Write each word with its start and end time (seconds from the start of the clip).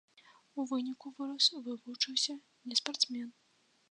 У 0.61 0.63
выніку 0.71 1.11
вырас, 1.19 1.49
вывучыўся, 1.67 2.33
не 2.71 2.75
спартсмен. 2.83 3.29